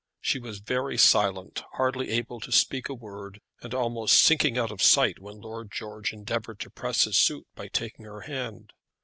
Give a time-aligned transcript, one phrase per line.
[0.19, 4.81] She was very silent, hardly able to speak a word, and almost sinking out of
[4.81, 8.73] sight when Lord George endeavoured to press his suit by taking her hand.